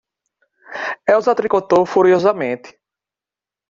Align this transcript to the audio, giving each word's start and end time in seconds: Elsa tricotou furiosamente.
Elsa 1.15 1.35
tricotou 1.41 1.81
furiosamente. 1.93 2.69